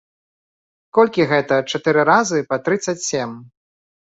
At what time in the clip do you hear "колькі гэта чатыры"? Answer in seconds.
0.99-2.01